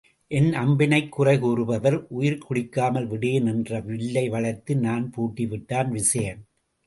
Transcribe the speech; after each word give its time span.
என் 0.27 0.51
அம்பினைக் 0.51 1.09
குறை 1.09 1.39
கூறுபவர் 1.39 2.07
உயிர் 2.07 2.37
முடிக்காமல் 2.49 3.07
விடேன் 3.07 3.45
என்று 3.45 3.83
வில்லை 3.83 4.29
வளைத்து 4.29 4.75
நாண் 4.75 5.09
பூட்டி 5.09 5.45
விட்டான் 5.45 5.91
விசயன். 5.91 6.41